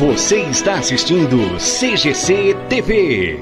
Você 0.00 0.40
está 0.44 0.78
assistindo 0.78 1.36
CGC 1.58 2.56
TV. 2.70 3.38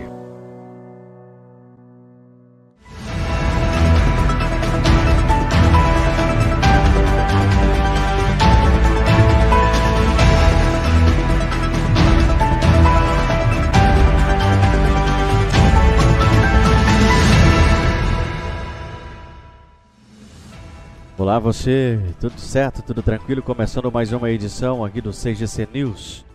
Olá 21.16 21.38
você, 21.38 22.00
tudo 22.20 22.40
certo, 22.40 22.82
tudo 22.82 23.00
tranquilo? 23.00 23.42
Começando 23.42 23.92
mais 23.92 24.12
uma 24.12 24.28
edição 24.28 24.84
aqui 24.84 25.00
do 25.00 25.12
CGC 25.12 25.68
News. 25.72 26.27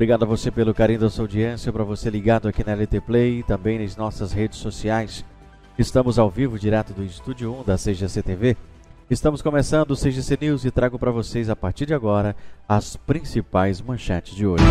Obrigado 0.00 0.22
a 0.22 0.26
você 0.26 0.50
pelo 0.50 0.72
carinho 0.72 1.00
da 1.00 1.10
sua 1.10 1.24
audiência, 1.24 1.70
para 1.70 1.84
você 1.84 2.08
ligado 2.08 2.48
aqui 2.48 2.64
na 2.64 2.72
LT 2.72 3.02
Play 3.02 3.40
e 3.40 3.42
também 3.42 3.78
nas 3.78 3.98
nossas 3.98 4.32
redes 4.32 4.58
sociais. 4.58 5.26
Estamos 5.78 6.18
ao 6.18 6.30
vivo, 6.30 6.58
direto 6.58 6.94
do 6.94 7.04
Estúdio 7.04 7.52
1 7.60 7.64
da 7.64 7.76
CGC 7.76 8.22
TV. 8.22 8.56
Estamos 9.10 9.42
começando 9.42 9.90
o 9.90 9.94
CGC 9.94 10.38
News 10.40 10.64
e 10.64 10.70
trago 10.70 10.98
para 10.98 11.10
vocês 11.10 11.50
a 11.50 11.54
partir 11.54 11.84
de 11.84 11.92
agora 11.92 12.34
as 12.66 12.96
principais 12.96 13.82
manchetes 13.82 14.34
de 14.34 14.46
hoje. 14.46 14.64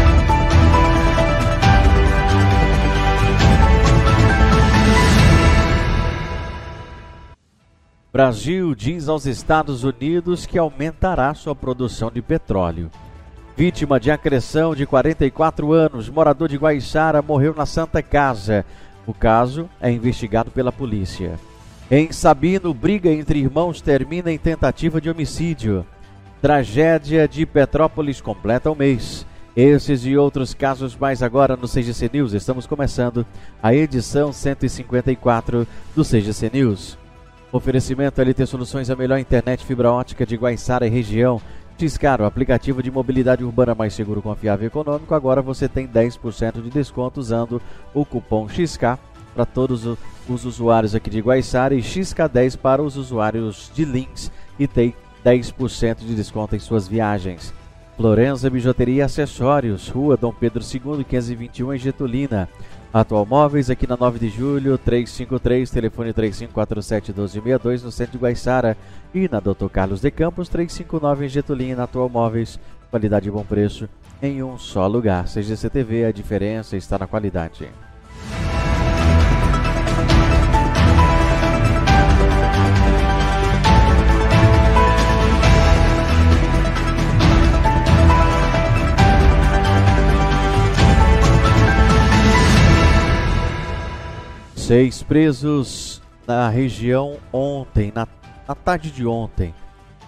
Brasil 8.12 8.74
diz 8.74 9.08
aos 9.08 9.28
Estados 9.28 9.84
Unidos 9.84 10.48
que 10.48 10.58
aumentará 10.58 11.36
sua 11.36 11.56
produção 11.56 12.10
de 12.10 12.24
petróleo. 12.24 12.90
Vítima 13.60 14.00
de 14.00 14.10
agressão 14.10 14.74
de 14.74 14.86
44 14.86 15.74
anos, 15.74 16.08
morador 16.08 16.48
de 16.48 16.56
Guaiçara, 16.56 17.22
morreu 17.22 17.54
na 17.54 17.66
Santa 17.66 18.02
Casa. 18.02 18.66
O 19.06 19.14
caso 19.14 19.70
é 19.82 19.92
investigado 19.92 20.50
pela 20.50 20.72
polícia. 20.72 21.38
Em 21.92 22.10
Sabino, 22.10 22.74
briga 22.74 23.12
entre 23.12 23.40
irmãos 23.40 23.82
termina 23.82 24.32
em 24.32 24.38
tentativa 24.38 25.02
de 25.02 25.10
homicídio. 25.10 25.86
Tragédia 26.42 27.28
de 27.28 27.46
Petrópolis 27.46 28.22
completa 28.22 28.72
o 28.72 28.76
mês. 28.76 29.26
Esses 29.54 30.06
e 30.06 30.16
outros 30.16 30.54
casos 30.54 30.96
mais 30.96 31.22
agora 31.22 31.58
no 31.58 31.68
CGC 31.68 32.10
News. 32.14 32.32
Estamos 32.32 32.66
começando 32.66 33.26
a 33.62 33.76
edição 33.76 34.32
154 34.32 35.68
do 35.94 36.06
CGC 36.06 36.50
News. 36.54 36.98
Oferecimento 37.52 38.22
LT 38.22 38.46
Soluções, 38.46 38.92
a 38.92 38.96
melhor 38.96 39.18
internet 39.18 39.66
fibra 39.66 39.92
ótica 39.92 40.26
de 40.26 40.36
Guaiçara 40.36 40.86
e 40.86 40.90
região. 40.90 41.42
Xcar, 41.88 42.22
o 42.22 42.26
aplicativo 42.26 42.82
de 42.82 42.90
mobilidade 42.90 43.44
urbana 43.44 43.76
mais 43.76 43.94
seguro, 43.94 44.22
confiável 44.22 44.66
e 44.66 44.68
econômico. 44.68 45.14
Agora 45.14 45.42
você 45.42 45.70
tem 45.70 45.88
10% 45.88 46.62
de 46.62 46.70
desconto 46.70 47.20
usando 47.20 47.62
o 47.94 48.04
cupom 48.04 48.48
XK 48.50 48.98
para 49.34 49.46
todos 49.46 49.86
os 50.28 50.46
usuários 50.46 50.96
aqui 50.96 51.10
de 51.10 51.22
Guaiçara 51.22 51.76
e 51.76 51.80
XK10 51.80 52.58
para 52.58 52.82
os 52.82 52.98
usuários 52.98 53.72
de 53.74 53.86
Links 53.86 54.32
e 54.58 54.68
tem 54.68 54.94
10% 55.24 56.00
de 56.00 56.16
desconto 56.16 56.56
em 56.56 56.60
suas 56.60 56.88
viagens. 56.88 57.54
Florença 57.96 58.50
Bijuteria 58.50 58.96
e 58.96 59.02
Acessórios, 59.02 59.90
Rua 59.90 60.16
Dom 60.16 60.34
Pedro 60.34 60.64
II, 60.64 61.04
521 61.04 61.74
em 61.74 61.78
Getulina. 61.78 62.50
Atual 62.92 63.24
Móveis, 63.24 63.70
aqui 63.70 63.86
na 63.86 63.96
9 63.96 64.18
de 64.18 64.30
julho, 64.30 64.76
353, 64.76 65.70
telefone 65.70 66.12
3547-1262, 66.12 67.84
no 67.84 67.92
centro 67.92 68.14
de 68.14 68.18
Guaiçara. 68.18 68.76
E 69.14 69.30
na 69.30 69.40
Dr. 69.40 69.68
Carlos 69.72 70.02
de 70.02 70.10
Campos, 70.10 70.50
359 70.50 71.26
em 71.26 71.30
Getulina, 71.30 71.84
Atual 71.84 72.10
Móveis, 72.10 72.60
qualidade 72.90 73.28
e 73.28 73.32
bom 73.32 73.44
preço 73.44 73.88
em 74.24 74.42
um 74.42 74.58
só 74.58 74.88
lugar. 74.88 75.26
CGC 75.26 75.70
TV, 75.70 76.06
a 76.06 76.12
diferença 76.12 76.76
está 76.76 76.98
na 76.98 77.06
qualidade. 77.06 77.70
Seis 94.70 95.02
presos 95.02 96.00
na 96.28 96.48
região 96.48 97.18
ontem, 97.34 97.92
na, 97.92 98.08
na 98.48 98.54
tarde 98.54 98.92
de 98.92 99.04
ontem. 99.04 99.52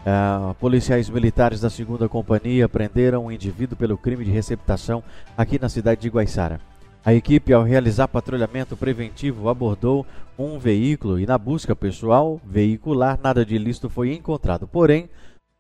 Uh, 0.06 0.54
policiais 0.60 1.10
militares 1.10 1.62
da 1.62 1.68
segunda 1.68 2.08
companhia 2.08 2.70
prenderam 2.70 3.26
um 3.26 3.32
indivíduo 3.32 3.76
pelo 3.76 3.98
crime 3.98 4.24
de 4.24 4.30
receptação 4.30 5.04
aqui 5.36 5.60
na 5.60 5.68
cidade 5.68 6.02
de 6.02 6.10
Guaiçara. 6.10 6.62
A 7.04 7.12
equipe, 7.12 7.52
ao 7.52 7.64
realizar 7.64 8.08
patrulhamento 8.08 8.78
preventivo, 8.78 9.50
abordou 9.50 10.06
um 10.38 10.60
veículo 10.60 11.20
e, 11.20 11.26
na 11.26 11.40
busca 11.40 11.76
pessoal 11.76 12.40
veicular, 12.46 13.20
nada 13.20 13.44
de 13.44 13.56
ilícito 13.56 13.90
foi 13.90 14.14
encontrado. 14.14 14.68
Porém, 14.68 15.10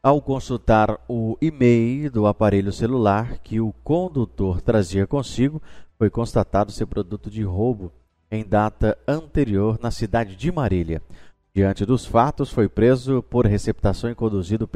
ao 0.03 0.21
consultar 0.21 0.99
o 1.09 1.35
e-mail 1.41 2.11
do 2.11 2.27
aparelho 2.27 2.71
celular 2.71 3.39
que 3.39 3.59
o 3.59 3.73
condutor 3.83 4.61
trazia 4.61 5.07
consigo, 5.07 5.59
foi 5.97 6.11
constatado 6.11 6.71
ser 6.71 6.85
produto 6.85 7.31
de 7.31 7.41
roubo 7.41 7.91
em 8.31 8.45
data 8.45 8.97
anterior 9.07 9.77
na 9.81 9.91
cidade 9.91 10.35
de 10.35 10.51
Marília. 10.51 11.01
Diante 11.53 11.85
dos 11.85 12.05
fatos, 12.05 12.49
foi 12.49 12.69
preso 12.69 13.21
por 13.23 13.45
receptação 13.45 14.09
e 14.09 14.15
conduzido 14.15 14.69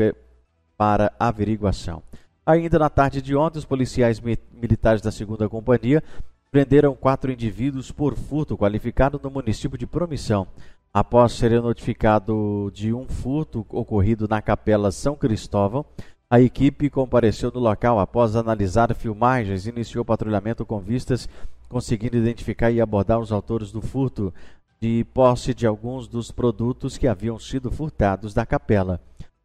para 0.77 1.13
averiguação. 1.17 2.03
Ainda 2.45 2.77
na 2.77 2.89
tarde 2.89 3.21
de 3.21 3.35
ontem, 3.35 3.57
os 3.57 3.65
policiais 3.65 4.19
mi 4.19 4.37
militares 4.53 5.01
da 5.01 5.11
segunda 5.11 5.47
companhia 5.47 6.03
prenderam 6.51 6.93
quatro 6.95 7.31
indivíduos 7.31 7.91
por 7.91 8.15
furto 8.15 8.57
qualificado 8.57 9.19
no 9.23 9.31
município 9.31 9.77
de 9.77 9.87
Promissão. 9.87 10.47
Após 10.93 11.33
serem 11.33 11.61
notificado 11.61 12.71
de 12.73 12.93
um 12.93 13.07
furto 13.07 13.65
ocorrido 13.69 14.27
na 14.27 14.41
Capela 14.41 14.91
São 14.91 15.15
Cristóvão, 15.15 15.85
a 16.29 16.41
equipe 16.41 16.89
compareceu 16.89 17.51
no 17.53 17.59
local 17.59 17.99
após 17.99 18.35
analisar 18.35 18.93
filmagens 18.95 19.65
e 19.65 19.69
iniciou 19.69 20.03
patrulhamento 20.03 20.65
com 20.65 20.79
vistas 20.79 21.29
conseguindo 21.69 22.17
identificar 22.17 22.71
e 22.71 22.81
abordar 22.81 23.19
os 23.19 23.31
autores 23.31 23.71
do 23.71 23.81
furto 23.81 24.33
de 24.79 25.05
posse 25.13 25.53
de 25.53 25.65
alguns 25.65 26.07
dos 26.07 26.31
produtos 26.31 26.97
que 26.97 27.07
haviam 27.07 27.39
sido 27.39 27.71
furtados 27.71 28.33
da 28.33 28.45
capela. 28.45 28.99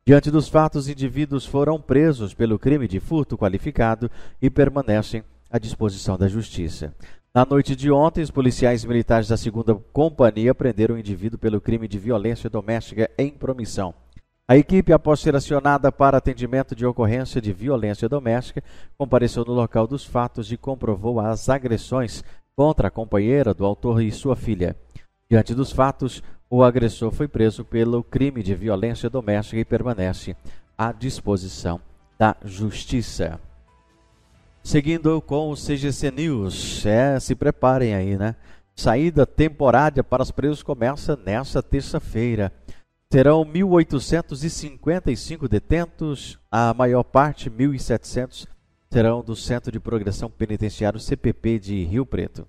Diante 0.07 0.31
dos 0.31 0.49
fatos, 0.49 0.89
indivíduos 0.89 1.47
foram 1.47 1.81
presos 1.81 2.35
pelo 2.35 2.59
crime 2.59 2.89
de 2.89 2.99
furto 2.99 3.39
qualificado 3.39 4.11
e 4.41 4.51
permanecem 4.51 5.23
à 5.51 5.59
disposição 5.59 6.17
da 6.17 6.29
Justiça. 6.29 6.95
Na 7.33 7.45
noite 7.45 7.77
de 7.77 7.91
ontem, 7.91 8.23
os 8.23 8.31
policiais 8.31 8.85
militares 8.85 9.29
da 9.29 9.37
segunda 9.37 9.75
companhia 9.93 10.55
prenderam 10.55 10.97
o 10.97 10.99
indivíduo 10.99 11.39
pelo 11.39 11.61
crime 11.61 11.87
de 11.87 11.99
violência 11.99 12.51
doméstica 12.51 13.09
em 13.17 13.31
promissão. 13.31 13.95
A 14.51 14.57
equipe, 14.57 14.93
após 14.93 15.21
ser 15.21 15.37
acionada 15.37 15.93
para 15.93 16.19
atendimento 16.19 16.75
de 16.75 16.85
ocorrência 16.85 17.41
de 17.41 17.53
violência 17.53 18.09
doméstica, 18.09 18.65
compareceu 18.99 19.45
no 19.45 19.53
local 19.53 19.87
dos 19.87 20.05
fatos 20.05 20.51
e 20.51 20.57
comprovou 20.57 21.21
as 21.21 21.49
agressões 21.49 22.25
contra 22.57 22.89
a 22.89 22.91
companheira 22.91 23.55
do 23.55 23.65
autor 23.65 24.03
e 24.03 24.11
sua 24.11 24.35
filha. 24.35 24.75
Diante 25.31 25.55
dos 25.55 25.71
fatos, 25.71 26.21
o 26.51 26.65
agressor 26.65 27.13
foi 27.13 27.29
preso 27.29 27.65
pelo 27.65 28.03
crime 28.03 28.43
de 28.43 28.53
violência 28.53 29.09
doméstica 29.09 29.61
e 29.61 29.65
permanece 29.65 30.35
à 30.77 30.91
disposição 30.91 31.81
da 32.19 32.35
Justiça. 32.45 33.39
Seguindo 34.65 35.23
com 35.23 35.53
o 35.53 35.55
CGC 35.55 36.11
News, 36.11 36.85
é, 36.85 37.21
se 37.21 37.37
preparem 37.37 37.95
aí, 37.95 38.19
né? 38.19 38.35
Saída 38.75 39.27
temporária 39.27 40.03
para 40.03 40.23
os 40.23 40.31
presos 40.31 40.63
começa 40.63 41.15
nesta 41.15 41.63
terça-feira. 41.63 42.51
Serão 43.13 43.45
1.855 43.45 45.49
detentos, 45.49 46.39
a 46.49 46.73
maior 46.73 47.03
parte, 47.03 47.51
1.700, 47.51 48.47
serão 48.89 49.21
do 49.21 49.35
Centro 49.35 49.73
de 49.73 49.81
Progressão 49.81 50.31
Penitenciário 50.31 51.01
CPP 51.01 51.59
de 51.59 51.83
Rio 51.83 52.07
Preto. 52.07 52.47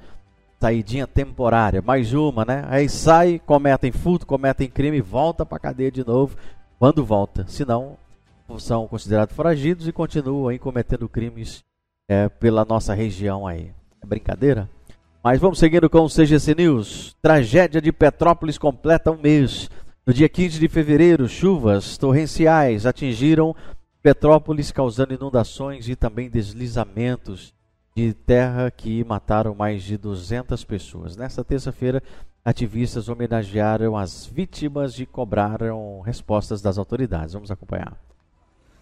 Saidinha 0.61 1.07
temporária, 1.07 1.81
mais 1.81 2.13
uma, 2.13 2.45
né? 2.45 2.67
Aí 2.69 2.87
sai, 2.87 3.41
cometem 3.47 3.91
furto, 3.91 4.27
cometem 4.27 4.69
crime, 4.69 5.01
volta 5.01 5.47
pra 5.47 5.59
cadeia 5.59 5.91
de 5.91 6.07
novo. 6.07 6.37
Quando 6.79 7.03
volta? 7.03 7.47
Senão, 7.49 7.97
são 8.59 8.87
considerados 8.87 9.35
foragidos 9.35 9.89
e 9.89 9.93
continuam 9.93 10.49
aí 10.49 10.59
cometendo 10.59 11.09
crimes 11.09 11.65
é, 12.07 12.29
pela 12.29 12.63
nossa 12.63 12.93
região 12.93 13.47
aí. 13.47 13.73
É 14.03 14.07
brincadeira? 14.07 14.69
Mas 15.25 15.41
vamos 15.41 15.59
seguindo 15.59 15.89
com 15.89 16.01
o 16.01 16.11
CGC 16.11 16.55
News. 16.57 17.17
Tragédia 17.23 17.81
de 17.81 17.91
Petrópolis 17.91 18.59
completa 18.59 19.11
um 19.11 19.17
mês. 19.17 19.71
No 20.07 20.13
dia 20.13 20.29
15 20.29 20.61
de 20.61 20.69
fevereiro, 20.69 21.27
chuvas 21.27 21.97
torrenciais 21.97 22.85
atingiram 22.85 23.57
Petrópolis, 24.09 24.73
causando 24.73 25.13
inundações 25.13 25.87
e 25.87 25.95
também 25.95 26.31
deslizamentos 26.31 27.53
de 27.95 28.15
terra 28.15 28.71
que 28.71 29.05
mataram 29.05 29.55
mais 29.55 29.83
de 29.83 29.99
200 29.99 30.65
pessoas. 30.65 31.15
Nesta 31.15 31.45
terça-feira, 31.45 32.03
ativistas 32.43 33.11
homenagearam 33.11 33.99
as 33.99 34.25
vítimas 34.25 34.99
e 34.99 35.05
cobraram 35.05 36.01
respostas 36.01 36.63
das 36.63 36.79
autoridades. 36.79 37.35
Vamos 37.35 37.51
acompanhar. 37.51 37.99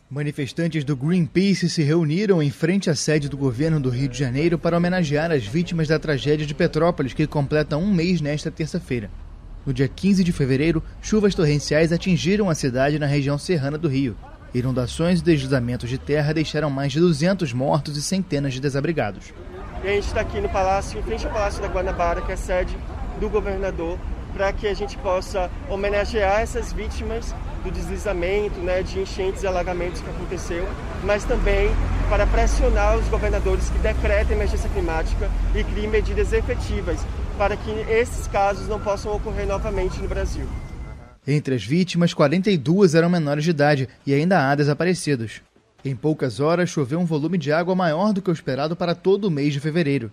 Manifestantes 0.08 0.84
do 0.84 0.94
Greenpeace 0.94 1.69
se 1.69 1.82
reuniram 1.82 2.40
em 2.40 2.50
frente 2.50 2.88
à 2.88 2.94
sede 2.94 3.29
do 3.29 3.37
governo 3.37 3.81
do 3.81 3.90
Rio 3.90 4.08
de 4.08 4.17
Janeiro 4.17 4.56
para 4.56 4.76
homenagear 4.76 5.32
as 5.32 5.44
vítimas 5.44 5.88
da 5.88 5.99
tragédia 5.99 6.46
de 6.46 6.55
Petrópolis, 6.55 7.14
que 7.14 7.26
completa 7.26 7.76
um 7.76 7.93
mês 7.93 8.20
nesta 8.20 8.49
terça-feira. 8.49 9.11
No 9.67 9.75
dia 9.75 9.88
15 9.88 10.22
de 10.22 10.31
fevereiro, 10.31 10.81
chuvas 11.02 11.34
torrenciais 11.34 11.90
atingiram 11.90 12.49
a 12.49 12.55
cidade 12.55 12.96
na 12.96 13.06
região 13.06 13.37
serrana 13.37 13.76
do 13.76 13.88
Rio. 13.88 14.17
Inundações 14.54 15.20
e 15.20 15.25
deslizamentos 15.25 15.88
de 15.90 15.98
terra 15.98 16.32
deixaram 16.32 16.70
mais 16.70 16.93
de 16.93 17.00
200 17.00 17.52
mortos 17.52 17.96
e 17.96 18.02
centenas 18.02 18.54
de 18.54 18.60
desabrigados. 18.60 19.32
E 19.84 19.88
a 19.88 19.93
gente 19.93 20.06
está 20.06 20.20
aqui 20.20 20.40
no 20.40 20.48
palácio, 20.48 20.98
em 20.98 21.02
frente 21.02 21.26
ao 21.26 21.32
Palácio 21.32 21.60
da 21.60 21.69
Guanabara, 21.69 22.22
que 22.22 22.31
é 22.31 22.34
a 22.34 22.38
sede 22.38 22.76
do 23.20 23.28
governador, 23.28 23.98
para 24.32 24.52
que 24.52 24.66
a 24.66 24.75
gente 24.75 24.96
possa 24.98 25.50
homenagear 25.69 26.40
essas 26.40 26.72
vítimas 26.72 27.34
do 27.62 27.70
deslizamento, 27.70 28.58
né, 28.60 28.82
de 28.82 29.00
enchentes 29.00 29.43
e 29.43 29.46
alagamentos 29.46 30.00
que 30.00 30.08
aconteceu, 30.08 30.66
mas 31.02 31.25
também 31.25 31.70
para 32.08 32.26
pressionar 32.26 32.96
os 32.96 33.08
governadores 33.08 33.69
que 33.70 33.78
decretem 33.78 34.37
emergência 34.37 34.69
climática 34.70 35.31
e 35.54 35.64
criem 35.64 35.88
medidas 35.88 36.32
efetivas 36.32 37.00
para 37.37 37.56
que 37.56 37.70
esses 37.90 38.26
casos 38.26 38.69
não 38.69 38.78
possam 38.78 39.14
ocorrer 39.14 39.46
novamente 39.46 40.00
no 40.00 40.08
Brasil. 40.08 40.46
Entre 41.26 41.56
as 41.56 41.64
vítimas, 41.64 42.14
42 42.14 42.94
eram 42.94 43.11
menores 43.11 43.43
de 43.43 43.50
idade 43.50 43.88
e 44.06 44.14
ainda 44.14 44.49
há 44.49 44.55
desaparecidos. 44.55 45.43
Em 45.84 45.96
poucas 45.96 46.38
horas, 46.38 46.70
choveu 46.70 47.00
um 47.00 47.05
volume 47.05 47.37
de 47.37 47.50
água 47.50 47.75
maior 47.75 48.12
do 48.12 48.23
que 48.23 48.31
o 48.31 48.32
esperado 48.32 48.76
para 48.76 48.94
todo 48.94 49.25
o 49.25 49.31
mês 49.31 49.52
de 49.52 49.58
fevereiro. 49.61 50.12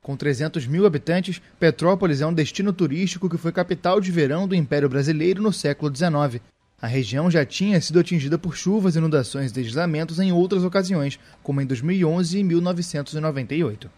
Com 0.00 0.16
300 0.16 0.66
mil 0.66 0.86
habitantes, 0.86 1.40
Petrópolis 1.58 2.20
é 2.20 2.26
um 2.26 2.32
destino 2.32 2.72
turístico 2.72 3.28
que 3.28 3.38
foi 3.38 3.50
capital 3.50 4.00
de 4.00 4.12
verão 4.12 4.46
do 4.46 4.54
Império 4.54 4.88
Brasileiro 4.88 5.42
no 5.42 5.52
século 5.52 5.94
XIX. 5.94 6.40
A 6.80 6.86
região 6.86 7.30
já 7.30 7.44
tinha 7.44 7.80
sido 7.80 7.98
atingida 7.98 8.36
por 8.36 8.54
chuvas, 8.54 8.94
inundações 8.94 9.50
e 9.50 9.54
deslizamentos 9.54 10.20
em 10.20 10.30
outras 10.30 10.62
ocasiões, 10.62 11.18
como 11.42 11.60
em 11.60 11.66
2011 11.66 12.38
e 12.38 12.44
1998. 12.44 13.90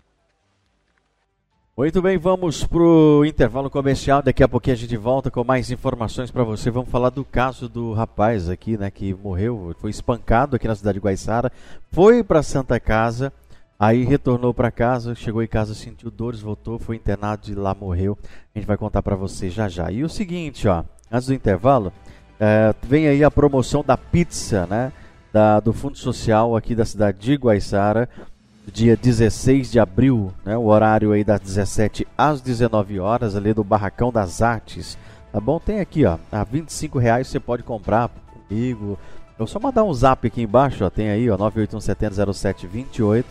Muito 1.78 2.00
bem, 2.00 2.16
vamos 2.16 2.64
para 2.64 2.78
o 2.78 3.22
intervalo 3.22 3.68
comercial. 3.68 4.22
Daqui 4.22 4.42
a 4.42 4.48
pouquinho 4.48 4.72
a 4.72 4.78
gente 4.78 4.96
volta 4.96 5.30
com 5.30 5.44
mais 5.44 5.70
informações 5.70 6.30
para 6.30 6.42
você. 6.42 6.70
Vamos 6.70 6.88
falar 6.88 7.10
do 7.10 7.22
caso 7.22 7.68
do 7.68 7.92
rapaz 7.92 8.48
aqui, 8.48 8.78
né, 8.78 8.90
que 8.90 9.12
morreu, 9.12 9.76
foi 9.78 9.90
espancado 9.90 10.56
aqui 10.56 10.66
na 10.66 10.74
cidade 10.74 10.98
de 10.98 11.04
Guaiçara, 11.04 11.52
foi 11.92 12.24
para 12.24 12.42
Santa 12.42 12.80
Casa, 12.80 13.30
aí 13.78 14.04
retornou 14.04 14.54
para 14.54 14.70
casa, 14.70 15.14
chegou 15.14 15.42
em 15.42 15.46
casa, 15.46 15.74
sentiu 15.74 16.10
dores, 16.10 16.40
voltou, 16.40 16.78
foi 16.78 16.96
internado 16.96 17.42
e 17.50 17.54
lá 17.54 17.74
morreu. 17.74 18.16
A 18.54 18.58
gente 18.58 18.66
vai 18.66 18.78
contar 18.78 19.02
para 19.02 19.14
você 19.14 19.50
já 19.50 19.68
já. 19.68 19.90
E 19.92 20.02
o 20.02 20.08
seguinte, 20.08 20.66
ó, 20.66 20.82
antes 21.12 21.26
do 21.26 21.34
intervalo, 21.34 21.92
é, 22.40 22.74
vem 22.88 23.06
aí 23.06 23.22
a 23.22 23.30
promoção 23.30 23.84
da 23.84 23.98
pizza, 23.98 24.64
né, 24.64 24.94
da, 25.30 25.60
do 25.60 25.74
Fundo 25.74 25.98
Social 25.98 26.56
aqui 26.56 26.74
da 26.74 26.86
cidade 26.86 27.18
de 27.18 27.34
Guaiçara 27.34 28.08
dia 28.72 28.96
16 28.96 29.70
de 29.70 29.78
abril, 29.78 30.32
né, 30.44 30.56
o 30.56 30.66
horário 30.66 31.12
aí 31.12 31.22
das 31.22 31.40
17 31.40 32.06
às 32.16 32.40
19 32.40 32.98
horas, 32.98 33.36
ali 33.36 33.54
do 33.54 33.62
Barracão 33.62 34.10
das 34.10 34.42
Artes. 34.42 34.98
Tá 35.32 35.40
bom? 35.40 35.60
Tem 35.60 35.80
aqui, 35.80 36.04
ó, 36.04 36.18
a 36.32 36.44
25 36.44 36.98
reais 36.98 37.28
você 37.28 37.38
pode 37.38 37.62
comprar 37.62 38.10
comigo. 38.48 38.98
Eu 39.38 39.46
só 39.46 39.60
mandar 39.60 39.84
um 39.84 39.92
zap 39.92 40.26
aqui 40.26 40.42
embaixo, 40.42 40.84
ó, 40.84 40.90
tem 40.90 41.10
aí, 41.10 41.30
ó, 41.30 41.36
981700728. 41.36 43.24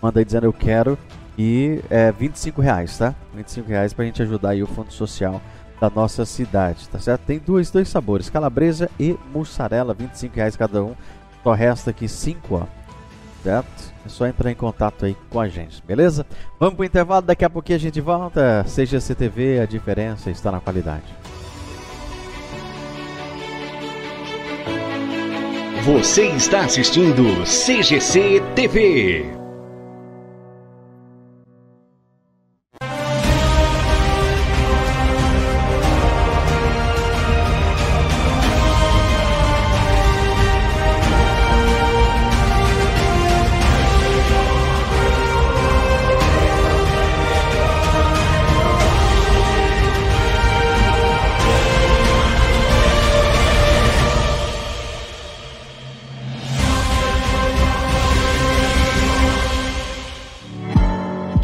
Manda 0.00 0.20
aí 0.20 0.24
dizendo 0.24 0.44
eu 0.44 0.52
quero 0.52 0.98
e 1.38 1.80
é 1.88 2.10
25 2.10 2.60
reais, 2.60 2.98
tá? 2.98 3.14
25 3.34 3.68
reais 3.68 3.92
pra 3.92 4.04
gente 4.04 4.22
ajudar 4.22 4.50
aí 4.50 4.62
o 4.62 4.66
fundo 4.66 4.92
social 4.92 5.40
da 5.80 5.90
nossa 5.90 6.24
cidade, 6.24 6.88
tá 6.88 6.98
certo? 6.98 7.22
Tem 7.22 7.38
dois, 7.38 7.70
dois 7.70 7.88
sabores, 7.88 8.30
calabresa 8.30 8.90
e 8.98 9.16
mussarela, 9.32 9.94
25 9.94 10.36
reais 10.36 10.56
cada 10.56 10.82
um. 10.82 10.94
Só 11.42 11.52
resta 11.52 11.90
aqui 11.90 12.08
5, 12.08 12.54
ó 12.54 12.82
certo? 13.42 13.91
É 14.04 14.08
só 14.08 14.26
entrar 14.26 14.50
em 14.50 14.54
contato 14.54 15.04
aí 15.04 15.16
com 15.30 15.40
a 15.40 15.48
gente, 15.48 15.82
beleza? 15.86 16.26
Vamos 16.58 16.74
pro 16.74 16.84
intervalo, 16.84 17.22
daqui 17.22 17.44
a 17.44 17.50
pouquinho 17.50 17.76
a 17.76 17.80
gente 17.80 18.00
volta. 18.00 18.64
CGC 18.64 19.14
TV, 19.14 19.60
a 19.60 19.66
diferença 19.66 20.30
está 20.30 20.50
na 20.50 20.60
qualidade. 20.60 21.04
Você 25.84 26.28
está 26.28 26.60
assistindo 26.60 27.42
CGC 27.44 28.40
TV. 28.54 29.41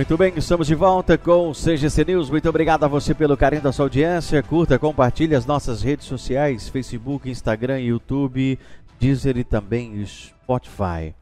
Muito 0.00 0.16
bem, 0.16 0.32
estamos 0.34 0.66
de 0.66 0.74
volta 0.74 1.18
com 1.18 1.50
o 1.50 1.52
CGC 1.52 2.06
News. 2.06 2.30
Muito 2.30 2.48
obrigado 2.48 2.84
a 2.84 2.88
você 2.88 3.14
pelo 3.14 3.36
carinho 3.36 3.60
da 3.60 3.70
sua 3.70 3.84
audiência. 3.84 4.42
Curta, 4.42 4.78
compartilhe 4.78 5.34
as 5.34 5.44
nossas 5.44 5.82
redes 5.82 6.06
sociais: 6.06 6.70
Facebook, 6.70 7.28
Instagram, 7.28 7.80
YouTube, 7.80 8.58
Deezer 8.98 9.36
e 9.36 9.44
também 9.44 10.02
Spotify. 10.06 11.14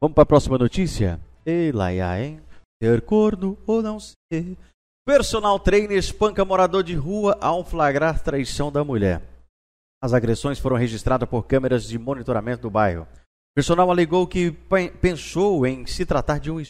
Vamos 0.00 0.16
para 0.16 0.24
a 0.24 0.26
próxima 0.26 0.58
notícia? 0.58 1.20
Ei, 1.46 1.70
Laia, 1.70 2.20
hein? 2.20 2.40
Ser 2.82 3.00
corno 3.02 3.56
ou 3.64 3.80
não 3.80 4.00
ser? 4.00 4.56
Personal 5.06 5.60
trainer 5.60 5.96
espanca 5.96 6.44
morador 6.44 6.82
de 6.82 6.96
rua 6.96 7.38
ao 7.40 7.64
flagrar 7.64 8.20
traição 8.24 8.72
da 8.72 8.82
mulher. 8.82 9.22
As 10.02 10.12
agressões 10.12 10.58
foram 10.58 10.74
registradas 10.76 11.28
por 11.28 11.46
câmeras 11.46 11.86
de 11.86 11.96
monitoramento 11.96 12.62
do 12.62 12.70
bairro. 12.70 13.02
O 13.04 13.54
personal 13.54 13.88
alegou 13.88 14.26
que 14.26 14.50
pensou 15.00 15.64
em 15.64 15.86
se 15.86 16.04
tratar 16.04 16.40
de 16.40 16.50
um 16.50 16.60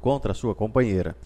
contra 0.00 0.34
sua 0.34 0.54
companheira. 0.54 1.16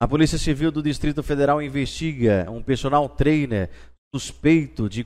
A 0.00 0.06
Polícia 0.06 0.38
Civil 0.38 0.70
do 0.70 0.82
Distrito 0.82 1.22
Federal 1.22 1.60
investiga 1.60 2.48
um 2.50 2.62
personal 2.62 3.08
trainer 3.08 3.70
suspeito 4.14 4.88
de, 4.88 5.04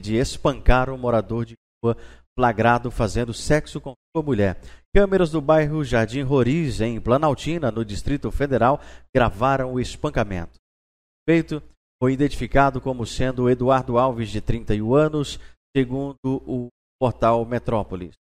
de, 0.00 0.16
espancar 0.16 0.90
um 0.90 0.96
morador 0.96 1.44
de 1.44 1.54
rua 1.82 1.96
flagrado 2.38 2.90
fazendo 2.90 3.34
sexo 3.34 3.80
com 3.80 3.92
sua 4.14 4.24
mulher. 4.24 4.60
Câmeras 4.94 5.30
do 5.30 5.40
bairro 5.40 5.84
Jardim 5.84 6.22
Roriz, 6.22 6.80
em 6.80 7.00
Planaltina, 7.00 7.70
no 7.70 7.84
Distrito 7.84 8.30
Federal, 8.30 8.80
gravaram 9.14 9.74
o 9.74 9.80
espancamento. 9.80 10.54
O 10.54 11.30
suspeito 11.30 11.62
foi 12.02 12.12
identificado 12.12 12.80
como 12.80 13.06
sendo 13.06 13.48
Eduardo 13.48 13.98
Alves, 13.98 14.30
de 14.30 14.40
31 14.40 14.94
anos, 14.94 15.38
segundo 15.76 16.16
o 16.24 16.68
portal 17.00 17.44
Metrópolis. 17.44 18.14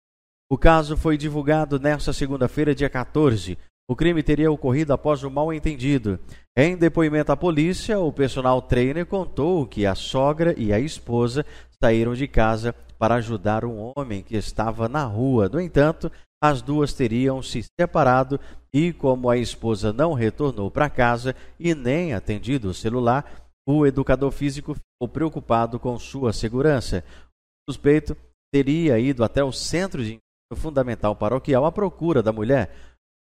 O 0.51 0.57
caso 0.57 0.97
foi 0.97 1.17
divulgado 1.17 1.79
nesta 1.79 2.11
segunda-feira, 2.11 2.75
dia 2.75 2.89
14, 2.89 3.57
o 3.89 3.95
crime 3.95 4.23
teria 4.23 4.51
ocorrido 4.51 4.93
após 4.93 5.23
um 5.23 5.29
mal-entendido. 5.29 6.19
Em 6.55 6.77
depoimento 6.77 7.31
à 7.31 7.37
polícia, 7.37 7.99
o 7.99 8.11
personal 8.11 8.61
trainer 8.61 9.05
contou 9.05 9.65
que 9.65 9.85
a 9.85 9.95
sogra 9.95 10.53
e 10.57 10.71
a 10.71 10.79
esposa 10.79 11.45
saíram 11.81 12.13
de 12.13 12.27
casa 12.27 12.73
para 12.97 13.15
ajudar 13.15 13.65
um 13.65 13.91
homem 13.95 14.21
que 14.21 14.37
estava 14.37 14.87
na 14.87 15.03
rua. 15.03 15.49
No 15.49 15.59
entanto, 15.59 16.11
as 16.41 16.61
duas 16.61 16.93
teriam 16.93 17.41
se 17.41 17.63
separado 17.79 18.39
e, 18.73 18.93
como 18.93 19.29
a 19.29 19.37
esposa 19.37 19.91
não 19.91 20.13
retornou 20.13 20.71
para 20.71 20.89
casa 20.89 21.35
e 21.59 21.75
nem 21.75 22.13
atendido 22.13 22.69
o 22.69 22.73
celular, 22.73 23.25
o 23.67 23.85
educador 23.85 24.31
físico 24.31 24.73
ficou 24.73 25.07
preocupado 25.07 25.79
com 25.79 25.97
sua 25.99 26.33
segurança. 26.33 27.03
O 27.67 27.71
suspeito 27.71 28.15
teria 28.53 28.99
ido 28.99 29.23
até 29.23 29.43
o 29.43 29.51
centro 29.51 30.03
de 30.03 30.19
fundamental 30.55 31.15
paroquial 31.15 31.65
à 31.65 31.71
procura 31.71 32.21
da 32.21 32.31
mulher. 32.31 32.73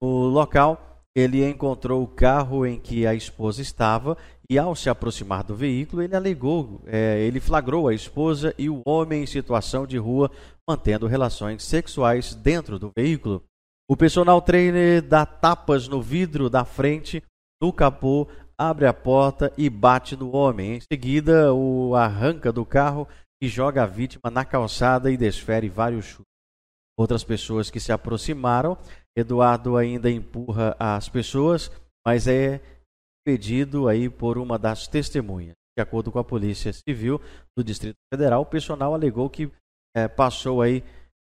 No 0.01 0.27
local, 0.27 1.03
ele 1.15 1.47
encontrou 1.47 2.03
o 2.03 2.07
carro 2.07 2.65
em 2.65 2.79
que 2.79 3.07
a 3.07 3.15
esposa 3.15 3.61
estava 3.61 4.15
e, 4.49 4.57
ao 4.57 4.75
se 4.75 4.89
aproximar 4.89 5.43
do 5.43 5.55
veículo, 5.55 6.03
ele 6.03 6.15
alegou, 6.15 6.81
é, 6.85 7.19
ele 7.21 7.39
flagrou 7.39 7.87
a 7.87 7.93
esposa 7.93 8.53
e 8.57 8.69
o 8.69 8.81
homem 8.85 9.23
em 9.23 9.25
situação 9.25 9.87
de 9.87 9.97
rua 9.97 10.31
mantendo 10.69 11.07
relações 11.07 11.63
sexuais 11.63 12.35
dentro 12.35 12.77
do 12.77 12.91
veículo. 12.95 13.43
O 13.89 13.97
personal 13.97 14.41
trainer 14.41 15.01
dá 15.01 15.25
tapas 15.25 15.87
no 15.87 16.01
vidro 16.01 16.49
da 16.49 16.63
frente, 16.63 17.23
no 17.61 17.73
capô, 17.73 18.27
abre 18.57 18.85
a 18.85 18.93
porta 18.93 19.51
e 19.57 19.69
bate 19.69 20.15
no 20.15 20.35
homem. 20.35 20.75
Em 20.75 20.81
seguida, 20.81 21.53
o 21.53 21.95
arranca 21.95 22.51
do 22.51 22.65
carro 22.65 23.07
e 23.41 23.47
joga 23.47 23.83
a 23.83 23.87
vítima 23.87 24.29
na 24.29 24.43
calçada 24.43 25.11
e 25.11 25.17
desfere 25.17 25.69
vários 25.69 26.05
chutes. 26.05 26.25
Outras 26.99 27.23
pessoas 27.23 27.69
que 27.69 27.79
se 27.79 27.91
aproximaram 27.91 28.77
Eduardo 29.17 29.75
ainda 29.75 30.11
empurra 30.11 30.75
as 30.79 31.09
pessoas, 31.09 31.71
mas 32.05 32.27
é 32.27 32.61
pedido 33.25 33.87
aí 33.87 34.09
por 34.09 34.37
uma 34.37 34.59
das 34.59 34.87
testemunhas. 34.87 35.55
De 35.75 35.81
acordo 35.81 36.11
com 36.11 36.19
a 36.19 36.23
Polícia 36.23 36.71
Civil 36.71 37.19
do 37.57 37.63
Distrito 37.63 37.97
Federal, 38.13 38.41
o 38.41 38.45
personal 38.45 38.93
alegou 38.93 39.27
que 39.29 39.51
é, 39.95 40.07
passou 40.07 40.61
aí, 40.61 40.83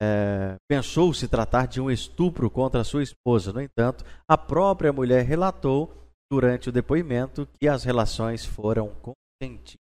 é, 0.00 0.56
pensou 0.68 1.12
se 1.14 1.26
tratar 1.26 1.66
de 1.66 1.80
um 1.80 1.90
estupro 1.90 2.50
contra 2.50 2.84
sua 2.84 3.02
esposa. 3.02 3.52
No 3.52 3.62
entanto, 3.62 4.04
a 4.28 4.36
própria 4.36 4.92
mulher 4.92 5.24
relatou 5.24 5.92
durante 6.30 6.68
o 6.68 6.72
depoimento 6.72 7.46
que 7.58 7.66
as 7.66 7.82
relações 7.82 8.44
foram 8.44 8.94
consentidas. 9.00 9.80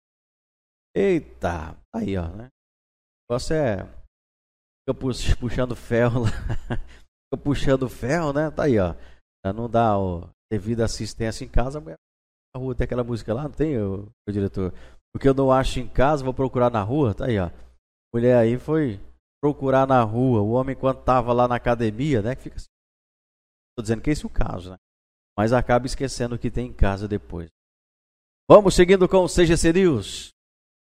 Eita, 0.95 1.77
aí 1.93 2.17
ó, 2.17 2.27
né? 2.27 2.47
O 2.47 3.33
negócio 3.33 3.55
é. 3.55 3.85
Fica 4.87 4.93
puxando 5.39 5.75
ferro 5.75 6.23
lá. 6.23 6.29
Puxando 7.44 7.89
ferro, 7.89 8.34
né? 8.34 8.50
Tá 8.51 8.63
aí, 8.63 8.79
ó. 8.79 8.94
Pra 9.44 9.53
não 9.53 9.70
dar 9.70 9.98
ó, 9.98 10.29
devida 10.51 10.86
assistência 10.86 11.46
em 11.46 11.50
casa, 11.50 11.79
na 11.82 11.96
rua 12.60 12.74
tem 12.74 12.86
aquela 12.86 13.03
música 13.03 13.34
lá, 13.34 13.44
não 13.44 13.51
tem, 13.51 13.77
o, 13.77 14.10
diretor? 14.29 14.74
O 15.15 15.20
que 15.20 15.27
eu 15.27 15.34
não 15.34 15.51
acho 15.51 15.79
em 15.79 15.88
casa, 15.88 16.24
vou 16.24 16.34
procurar 16.34 16.70
na 16.70 16.82
rua, 16.82 17.13
tá 17.13 17.25
aí, 17.25 17.38
ó. 17.38 17.50
Mulher 18.13 18.38
aí 18.38 18.58
foi 18.58 19.00
procurar 19.41 19.86
na 19.86 20.01
rua, 20.01 20.41
o 20.41 20.51
homem 20.51 20.75
quando 20.75 21.03
tava 21.03 21.34
lá 21.34 21.48
na 21.48 21.55
academia, 21.55 22.22
né? 22.22 22.36
Que 22.36 22.44
fica 22.44 22.55
assim. 22.55 22.67
Tô 23.77 23.82
dizendo 23.82 24.01
que 24.01 24.10
esse 24.10 24.24
é 24.24 24.27
o 24.27 24.29
caso, 24.29 24.72
né? 24.72 24.77
Mas 25.38 25.51
acaba 25.51 25.86
esquecendo 25.86 26.36
o 26.36 26.39
que 26.39 26.50
tem 26.50 26.67
em 26.67 26.74
casa 26.74 27.08
depois. 27.08 27.50
Vamos 28.50 28.74
seguindo 28.74 29.08
com 29.10 29.17
o 29.17 29.27
CGC 29.27 29.74
News. 29.74 30.35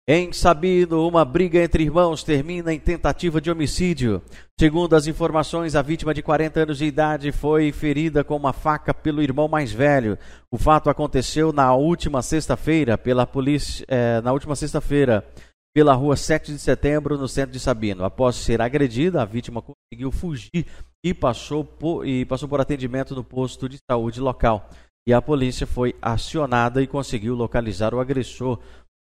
Em 0.10 0.32
Sabino, 0.32 1.06
uma 1.06 1.26
briga 1.26 1.62
entre 1.62 1.84
irmãos 1.84 2.24
termina 2.24 2.74
em 2.74 2.80
tentativa 2.80 3.42
de 3.42 3.52
homicídio. 3.52 4.22
Segundo 4.58 4.96
as 4.96 5.06
informações, 5.06 5.76
a 5.76 5.82
vítima 5.82 6.14
de 6.14 6.24
40 6.24 6.62
anos 6.62 6.78
de 6.78 6.86
idade 6.86 7.30
foi 7.34 7.74
ferida 7.74 8.24
com 8.24 8.38
uma 8.38 8.54
faca 8.54 8.94
pelo 8.94 9.22
irmão 9.22 9.50
mais 9.50 9.74
velho. 9.74 10.18
O 10.50 10.58
fato 10.58 10.90
aconteceu 10.90 11.52
na 11.52 11.76
última 11.76 12.22
sexta-feira 12.22 12.98
pela 12.98 13.28
polícia, 13.28 13.86
eh, 13.90 14.22
na 14.22 14.32
última 14.32 14.56
sexta-feira 14.56 15.28
pela 15.76 15.94
rua 15.94 16.16
7 16.16 16.54
de 16.54 16.60
setembro, 16.60 17.18
no 17.18 17.28
centro 17.28 17.52
de 17.52 17.60
Sabino. 17.60 18.06
Após 18.06 18.38
ser 18.38 18.62
agredida, 18.62 19.22
a 19.22 19.26
vítima 19.26 19.62
conseguiu 19.62 20.10
fugir 20.10 20.66
e 21.04 21.14
passou 21.14 21.66
por, 21.66 22.08
e 22.08 22.24
passou 22.24 22.48
por 22.48 22.62
atendimento 22.62 23.14
no 23.14 23.26
posto 23.26 23.68
de 23.68 23.78
saúde 23.92 24.22
local. 24.22 24.70
E 25.06 25.14
a 25.14 25.22
polícia 25.22 25.68
foi 25.68 25.94
acionada 26.02 26.82
e 26.82 26.88
conseguiu 26.88 27.36
localizar 27.36 27.94
o 27.94 28.00
agressor 28.00 28.58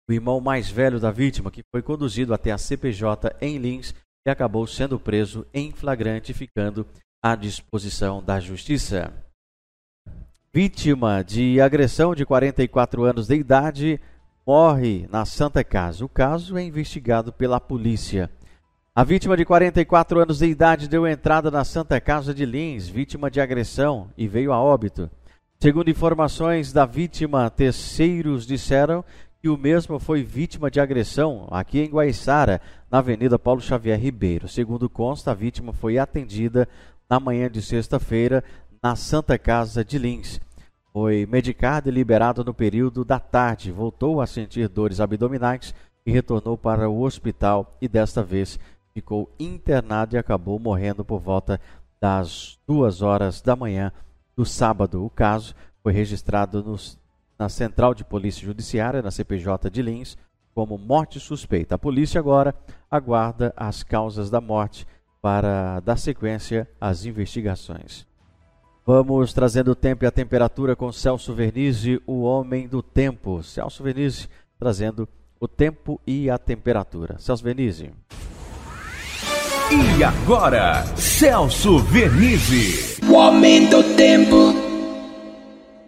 o 0.08 0.14
irmão 0.14 0.40
mais 0.40 0.70
velho 0.70 1.00
da 1.00 1.12
vítima, 1.12 1.52
que 1.52 1.64
foi 1.72 1.82
conduzido 1.82 2.34
até 2.34 2.52
a 2.52 2.58
CPJ 2.58 3.36
em 3.42 3.58
Lins 3.58 3.94
e 4.26 4.30
acabou 4.30 4.66
sendo 4.68 5.00
preso 5.00 5.46
em 5.54 5.72
flagrante, 5.72 6.34
ficando 6.34 6.86
à 7.24 7.36
disposição 7.36 8.24
da 8.24 8.40
Justiça. 8.40 9.12
Vítima 10.54 11.24
de 11.24 11.60
agressão 11.60 12.16
de 12.16 12.26
44 12.26 13.04
anos 13.04 13.28
de 13.28 13.36
idade 13.36 14.00
morre 14.46 15.08
na 15.12 15.26
Santa 15.26 15.64
Casa. 15.64 16.06
O 16.06 16.10
caso 16.10 16.58
é 16.58 16.64
investigado 16.64 17.34
pela 17.34 17.60
polícia. 17.60 18.30
A 18.94 19.04
vítima 19.04 19.36
de 19.36 19.44
44 19.44 20.22
anos 20.22 20.40
de 20.40 20.46
idade 20.46 20.88
deu 20.88 21.06
entrada 21.06 21.52
na 21.52 21.66
Santa 21.66 22.00
Casa 22.00 22.34
de 22.34 22.46
Lins, 22.46 22.88
vítima 22.88 23.30
de 23.30 23.42
agressão, 23.42 24.10
e 24.18 24.28
veio 24.28 24.54
a 24.54 24.62
óbito. 24.62 25.10
Segundo 25.60 25.90
informações 25.90 26.72
da 26.72 26.86
vítima, 26.86 27.50
terceiros 27.50 28.46
disseram 28.46 29.04
e 29.46 29.50
o 29.50 29.56
mesmo 29.56 30.00
foi 30.00 30.24
vítima 30.24 30.72
de 30.72 30.80
agressão 30.80 31.48
aqui 31.52 31.80
em 31.80 31.88
Guaiçara, 31.88 32.60
na 32.90 32.98
Avenida 32.98 33.38
Paulo 33.38 33.62
Xavier 33.62 34.00
Ribeiro. 34.00 34.48
Segundo 34.48 34.90
consta, 34.90 35.30
a 35.30 35.36
vítima 35.36 35.72
foi 35.72 36.00
atendida 36.00 36.68
na 37.08 37.20
manhã 37.20 37.48
de 37.48 37.62
sexta-feira 37.62 38.44
na 38.82 38.96
Santa 38.96 39.38
Casa 39.38 39.86
de 39.86 40.00
Lins. 40.00 40.42
Foi 40.92 41.28
medicado 41.28 41.90
e 41.90 41.92
liberado 41.92 42.44
no 42.44 42.56
período 42.56 43.06
da 43.06 43.20
tarde, 43.20 43.72
voltou 43.72 44.20
a 44.20 44.26
sentir 44.26 44.68
dores 44.68 45.00
abdominais 45.00 45.76
e 46.04 46.12
retornou 46.12 46.58
para 46.58 46.90
o 46.90 47.04
hospital 47.04 47.78
e 47.80 47.88
desta 47.88 48.24
vez 48.24 48.60
ficou 48.96 49.30
internado 49.40 50.16
e 50.16 50.18
acabou 50.18 50.58
morrendo 50.58 51.06
por 51.06 51.20
volta 51.20 51.62
das 52.02 52.58
duas 52.68 53.04
horas 53.04 53.44
da 53.44 53.56
manhã 53.56 53.92
do 54.36 54.44
sábado. 54.44 55.06
O 55.06 55.10
caso 55.10 55.54
foi 55.84 55.94
registrado 55.94 56.64
nos, 56.64 56.98
na 57.38 57.50
Central 57.50 57.94
de 57.94 58.04
Polícia 58.04 58.46
Judiciária, 58.46 59.02
na 59.02 59.12
CPJ 59.12 59.70
de 59.70 59.82
Lins, 59.82 60.18
como 60.54 60.78
morte 60.78 61.20
suspeita. 61.20 61.76
A 61.76 61.80
polícia 61.80 62.20
agora 62.20 62.56
aguarda 62.90 63.54
as 63.58 63.84
causas 63.84 64.30
da 64.30 64.40
morte 64.40 64.88
para 65.22 65.80
dar 65.82 65.98
sequência 65.98 66.70
às 66.80 67.06
investigações. 67.06 68.08
Vamos 68.86 69.34
trazendo 69.34 69.72
o 69.72 69.76
tempo 69.76 70.06
e 70.06 70.08
a 70.08 70.12
temperatura 70.12 70.76
com 70.76 70.92
Celso 70.92 71.34
Vernizzi, 71.34 72.00
o 72.06 72.22
homem 72.22 72.68
do 72.68 72.84
tempo. 72.84 73.42
Celso 73.42 73.84
Vernizzi 73.84 74.30
trazendo 74.60 75.10
o 75.40 75.48
tempo 75.48 76.00
e 76.06 76.30
a 76.30 76.38
temperatura. 76.38 77.18
Celso 77.18 77.44
Vernizzi. 77.44 77.92
E 79.72 80.04
agora, 80.04 80.86
Celso 80.96 81.80
Vernizzi. 81.80 83.04
O 83.10 83.14
homem 83.14 83.68
do 83.68 83.84
tempo. 83.96 84.75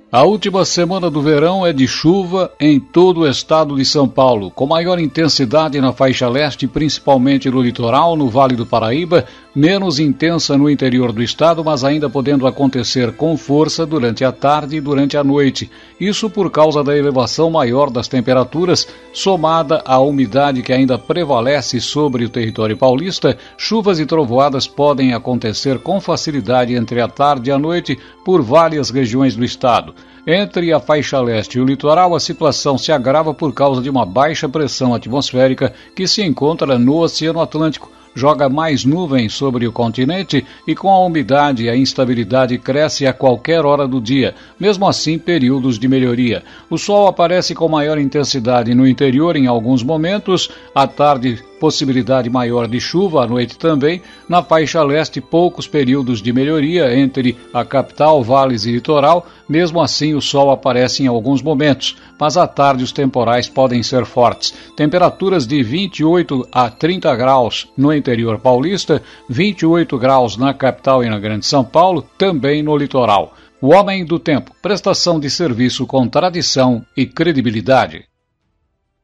A 0.10 0.24
última 0.24 0.64
semana 0.64 1.10
do 1.10 1.22
verão 1.22 1.66
é 1.66 1.74
de 1.74 1.86
chuva 1.86 2.50
em 2.62 2.80
todo 2.80 3.22
o 3.22 3.28
estado 3.28 3.76
de 3.76 3.84
São 3.84 4.08
Paulo, 4.08 4.50
com 4.50 4.66
maior 4.66 5.00
intensidade 5.00 5.82
na 5.82 5.92
faixa 5.92 6.30
leste, 6.30 6.66
principalmente 6.66 7.50
no 7.50 7.62
litoral, 7.62 8.16
no 8.16 8.30
Vale 8.30 8.56
do 8.56 8.66
Paraíba, 8.66 9.26
menos 9.58 10.00
intensa 10.00 10.56
no 10.56 10.70
interior 10.70 11.12
do 11.12 11.24
estado, 11.24 11.66
mas 11.66 11.84
ainda 11.84 12.08
podendo 12.08 12.46
acontecer 12.46 13.12
com 13.14 13.36
força 13.36 13.88
durante 13.88 14.24
a 14.24 14.32
tarde 14.32 14.76
e 14.76 14.80
durante 14.80 15.18
a 15.18 15.24
noite. 15.24 15.68
Isso 16.00 16.30
por 16.30 16.52
causa 16.52 16.84
da 16.84 16.96
elevação 16.96 17.50
maior 17.50 17.90
das 17.90 18.08
temperaturas, 18.08 18.88
somada 19.12 19.82
à 19.84 19.98
umidade 19.98 20.62
que 20.62 20.72
ainda 20.72 21.00
prevalece 21.00 21.82
sobre 21.82 22.24
o 22.24 22.30
território 22.30 22.78
paulista, 22.78 23.36
chuvas 23.58 24.00
e 24.00 24.06
trovoadas 24.06 24.68
podem 24.68 25.16
acontecer 25.16 25.80
com 25.80 26.00
facilidade 26.00 26.76
entre 26.76 27.02
a 27.02 27.08
tarde 27.08 27.50
e 27.50 27.52
a 27.52 27.58
noite 27.58 27.98
por 28.24 28.44
várias 28.44 28.92
regiões 28.92 29.36
do 29.36 29.44
estado. 29.44 29.96
Entre 30.28 30.72
a 30.72 30.80
faixa 30.80 31.20
leste 31.20 31.58
e 31.58 31.62
o 31.62 31.66
litoral, 31.66 32.14
a 32.14 32.20
situação 32.20 32.78
se 32.78 32.92
agrava 32.92 33.34
por 33.34 33.52
causa 33.56 33.82
de 33.82 33.90
uma 33.90 34.06
baixa 34.06 34.48
pressão 34.48 34.94
atmosférica 34.94 35.74
que 35.96 36.08
se 36.08 36.22
encontra 36.22 36.78
no 36.78 36.98
Oceano 36.98 37.42
Atlântico 37.42 37.97
joga 38.18 38.50
mais 38.50 38.84
nuvens 38.84 39.34
sobre 39.34 39.68
o 39.68 39.72
continente 39.72 40.44
e 40.68 40.74
com 40.74 40.90
a 40.90 41.06
umidade 41.06 41.70
a 41.70 41.78
instabilidade 41.78 42.58
cresce 42.58 43.06
a 43.06 43.14
qualquer 43.14 43.64
hora 43.64 43.88
do 43.88 44.02
dia, 44.02 44.34
mesmo 44.60 44.88
assim 44.88 45.20
períodos 45.20 45.78
de 45.78 45.88
melhoria. 45.88 46.44
O 46.68 46.80
sol 46.80 47.08
aparece 47.08 47.54
com 47.54 47.70
maior 47.70 48.00
intensidade 48.00 48.74
no 48.74 48.88
interior 48.88 49.36
em 49.36 49.46
alguns 49.46 49.84
momentos, 49.84 50.50
à 50.74 50.88
tarde 50.88 51.44
possibilidade 51.60 52.30
maior 52.30 52.68
de 52.68 52.80
chuva 52.80 53.24
à 53.24 53.28
noite 53.28 53.58
também. 53.58 54.02
Na 54.28 54.42
faixa 54.44 54.84
leste, 54.84 55.20
poucos 55.20 55.68
períodos 55.68 56.22
de 56.22 56.32
melhoria 56.32 56.98
entre 56.98 57.38
a 57.54 57.66
capital, 57.66 58.24
vales 58.24 58.66
e 58.66 58.72
litoral. 58.72 59.26
Mesmo 59.48 59.82
assim, 59.82 60.14
o 60.14 60.22
sol 60.22 60.52
aparece 60.52 61.04
em 61.04 61.08
alguns 61.08 61.42
momentos, 61.42 61.96
mas 62.20 62.38
à 62.38 62.46
tarde 62.48 62.84
os 62.84 62.92
temporais 62.92 63.48
podem 63.48 63.82
ser 63.82 64.06
fortes. 64.06 64.54
Temperaturas 64.76 65.48
de 65.48 65.64
28 65.64 66.48
a 66.52 66.70
30 66.70 67.16
graus 67.16 67.68
no 67.78 67.94
interior 67.94 68.40
paulista, 68.40 69.02
28 69.30 69.98
graus 69.98 70.38
na 70.38 70.54
capital 70.54 71.04
e 71.04 71.10
na 71.10 71.20
Grande 71.20 71.46
São 71.46 71.64
Paulo, 71.64 72.04
também 72.18 72.62
no 72.62 72.76
litoral. 72.76 73.34
O 73.60 73.74
Homem 73.74 74.06
do 74.06 74.20
Tempo, 74.20 74.52
prestação 74.62 75.20
de 75.20 75.30
serviço 75.32 75.88
com 75.88 76.08
tradição 76.08 76.86
e 76.96 77.08
credibilidade. 77.08 78.06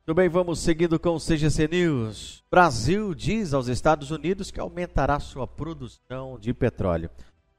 Muito 0.05 0.17
bem, 0.17 0.27
vamos 0.27 0.59
seguindo 0.59 0.99
com 0.99 1.15
o 1.15 1.17
CGC 1.17 1.65
News. 1.65 2.43
Brasil 2.51 3.15
diz 3.15 3.53
aos 3.53 3.69
Estados 3.69 4.11
Unidos 4.11 4.51
que 4.51 4.59
aumentará 4.59 5.17
sua 5.17 5.47
produção 5.47 6.37
de 6.37 6.53
petróleo. 6.53 7.09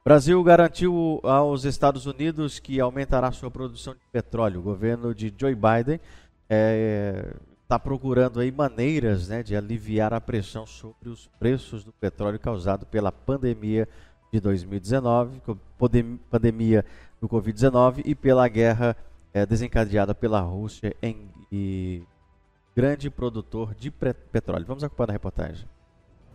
Brasil 0.05 0.45
garantiu 0.45 1.21
aos 1.23 1.65
Estados 1.65 2.05
Unidos 2.05 2.59
que 2.59 2.79
aumentará 2.79 3.33
sua 3.33 3.51
produção 3.51 3.95
de 3.95 4.01
petróleo. 4.13 4.61
O 4.61 4.63
governo 4.63 5.15
de 5.15 5.33
Joe 5.35 5.55
Biden 5.55 5.95
está 5.95 6.03
é, 6.51 7.35
tá 7.67 7.79
procurando 7.79 8.39
aí 8.41 8.53
maneiras 8.53 9.27
né, 9.27 9.43
de 9.43 9.57
aliviar 9.57 10.13
a 10.13 10.21
pressão 10.21 10.67
sobre 10.67 11.09
os 11.09 11.27
preços 11.39 11.83
do 11.83 11.95
petróleo 11.95 12.39
causado 12.39 12.85
pela 12.85 13.11
pandemia 13.11 13.89
de 14.31 14.39
2019, 14.39 15.41
pandemia 16.31 16.85
do 17.23 17.27
Covid-19 17.27 18.03
e 18.05 18.15
pela 18.15 18.47
guerra 18.49 18.95
é, 19.33 19.47
desencadeada 19.47 20.15
pela 20.15 20.43
Rússia 20.43 20.95
em, 21.01 21.27
e 21.51 22.03
grande 22.75 23.09
produtor 23.09 23.75
de 23.79 23.91
petróleo. 23.91 24.65
Vamos 24.67 24.83
acompanhar 24.83 25.11
a 25.11 25.13
reportagem. 25.13 25.65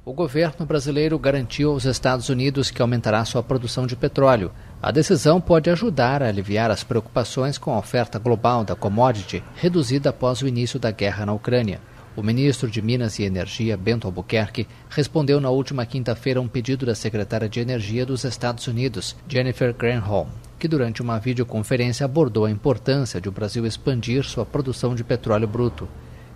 O 0.05 0.13
governo 0.13 0.65
brasileiro 0.65 1.19
garantiu 1.19 1.71
aos 1.71 1.83
Estados 1.83 2.29
Unidos 2.29 2.71
que 2.71 2.81
aumentará 2.81 3.23
sua 3.25 3.43
produção 3.43 3.85
de 3.85 3.95
petróleo. 3.95 4.51
A 4.81 4.89
decisão 4.89 5.41
pode 5.41 5.69
ajudar 5.69 6.23
a 6.23 6.27
aliviar 6.27 6.71
as 6.71 6.83
preocupações 6.83 7.57
com 7.57 7.73
a 7.73 7.77
oferta 7.77 8.17
global 8.17 8.63
da 8.63 8.75
commodity, 8.75 9.43
reduzida 9.55 10.09
após 10.09 10.41
o 10.41 10.47
início 10.47 10.79
da 10.79 10.89
guerra 10.89 11.25
na 11.25 11.33
Ucrânia. 11.33 11.81
O 12.15 12.23
ministro 12.23 12.71
de 12.71 12.81
Minas 12.81 13.19
e 13.19 13.23
Energia, 13.23 13.77
Bento 13.77 14.07
Albuquerque, 14.07 14.67
respondeu 14.89 15.39
na 15.39 15.49
última 15.49 15.85
quinta-feira 15.85 16.39
a 16.39 16.43
um 16.43 16.47
pedido 16.47 16.85
da 16.85 16.95
secretária 16.95 17.47
de 17.47 17.59
Energia 17.59 18.05
dos 18.05 18.23
Estados 18.23 18.65
Unidos, 18.65 19.15
Jennifer 19.27 19.73
Granholm, 19.73 20.29
que 20.57 20.67
durante 20.67 21.01
uma 21.01 21.19
videoconferência 21.19 22.05
abordou 22.05 22.45
a 22.45 22.51
importância 22.51 23.21
de 23.21 23.29
o 23.29 23.31
Brasil 23.31 23.65
expandir 23.65 24.23
sua 24.23 24.45
produção 24.45 24.95
de 24.95 25.03
petróleo 25.03 25.47
bruto. 25.47 25.87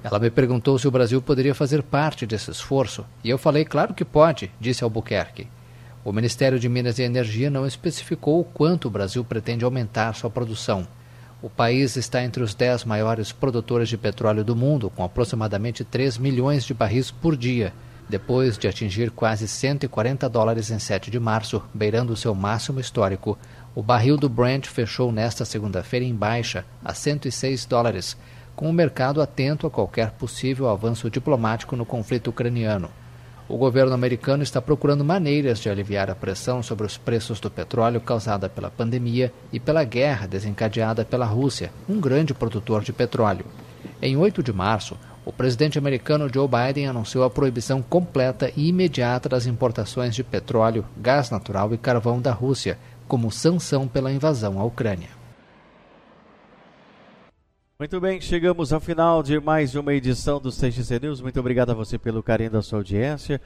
Ela 0.04 0.20
me 0.20 0.30
perguntou 0.30 0.78
se 0.78 0.88
o 0.88 0.92
Brasil 0.92 1.22
poderia 1.22 1.56
fazer 1.56 1.82
parte 1.82 2.26
desse 2.26 2.52
esforço, 2.52 3.06
e 3.24 3.30
eu 3.30 3.38
falei, 3.38 3.64
claro 3.64 3.94
que 3.94 4.04
pode, 4.04 4.52
disse 4.60 4.84
Albuquerque. 4.84 5.48
O 6.04 6.12
Ministério 6.12 6.60
de 6.60 6.68
Minas 6.68 7.00
e 7.00 7.04
Energia 7.04 7.50
não 7.50 7.66
especificou 7.66 8.42
o 8.42 8.44
quanto 8.44 8.90
o 8.90 8.92
Brasil 8.92 9.24
pretende 9.24 9.64
aumentar 9.64 10.14
sua 10.14 10.30
produção. 10.30 10.86
O 11.42 11.50
país 11.50 11.96
está 11.96 12.22
entre 12.22 12.44
os 12.44 12.54
dez 12.54 12.84
maiores 12.84 13.32
produtores 13.32 13.88
de 13.88 13.98
petróleo 13.98 14.44
do 14.44 14.56
mundo, 14.56 14.90
com 14.90 15.04
aproximadamente 15.04 15.86
3 15.86 16.18
milhões 16.18 16.66
de 16.66 16.74
barris 16.74 17.10
por 17.10 17.38
dia, 17.38 17.74
depois 18.10 18.58
de 18.58 18.68
atingir 18.68 19.10
quase 19.12 19.48
140 19.48 20.28
dólares 20.30 20.70
em 20.70 20.80
7 20.80 21.10
de 21.10 21.20
março, 21.20 21.64
beirando 21.74 22.18
seu 22.18 22.36
máximo 22.36 22.82
histórico. 22.82 23.38
O 23.74 23.82
barril 23.82 24.18
do 24.18 24.28
Brent 24.28 24.68
fechou 24.68 25.12
nesta 25.12 25.46
segunda-feira 25.46 26.06
em 26.06 26.14
baixa, 26.14 26.66
a 26.84 26.94
106 26.94 27.66
dólares, 27.66 28.18
com 28.56 28.70
o 28.70 28.74
mercado 28.74 29.22
atento 29.22 29.66
a 29.66 29.72
qualquer 29.72 30.12
possível 30.12 30.70
avanço 30.70 31.10
diplomático 31.10 31.76
no 31.76 31.86
conflito 31.86 32.30
ucraniano. 32.30 32.90
O 33.48 33.58
governo 33.58 33.94
americano 33.94 34.42
está 34.42 34.62
procurando 34.62 35.04
maneiras 35.04 35.60
de 35.60 35.70
aliviar 35.70 36.10
a 36.10 36.16
pressão 36.16 36.64
sobre 36.64 36.86
os 36.86 36.98
preços 36.98 37.40
do 37.40 37.52
petróleo 37.52 38.00
causada 38.00 38.48
pela 38.48 38.72
pandemia 38.72 39.34
e 39.52 39.60
pela 39.60 39.84
guerra 39.84 40.28
desencadeada 40.28 41.04
pela 41.04 41.26
Rússia, 41.26 41.72
um 41.90 42.00
grande 42.00 42.34
produtor 42.34 42.84
de 42.84 42.94
petróleo. 42.94 43.46
Em 44.02 44.16
8 44.16 44.42
de 44.42 44.54
março, 44.54 44.98
o 45.26 45.32
presidente 45.32 45.78
americano 45.78 46.30
Joe 46.34 46.48
Biden 46.48 46.88
anunciou 46.88 47.24
a 47.24 47.30
proibição 47.30 47.82
completa 47.82 48.52
e 48.56 48.70
imediata 48.70 49.28
das 49.28 49.46
importações 49.46 50.16
de 50.16 50.24
petróleo, 50.24 50.86
gás 50.98 51.30
natural 51.30 51.74
e 51.74 51.78
carvão 51.78 52.22
da 52.22 52.32
Rússia, 52.32 52.78
como 53.08 53.32
sanção 53.32 53.88
pela 53.88 54.12
invasão 54.12 54.60
à 54.60 54.64
Ucrânia. 54.64 55.23
Muito 57.84 58.00
bem, 58.00 58.22
chegamos 58.22 58.72
ao 58.72 58.80
final 58.80 59.22
de 59.22 59.38
mais 59.42 59.76
uma 59.76 59.94
edição 59.94 60.40
do 60.40 60.50
CXC 60.50 61.02
News. 61.02 61.20
Muito 61.20 61.38
obrigado 61.38 61.72
a 61.72 61.74
você 61.74 61.98
pelo 61.98 62.24
carinho 62.24 62.52
da 62.52 62.62
sua 62.62 62.80
audiência. 62.80 63.42